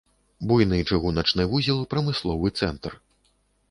Буйны 0.51 0.79
чыгуначны 0.91 1.47
вузел, 1.53 1.85
прамысловы 1.95 2.57
цэнтр. 2.63 3.03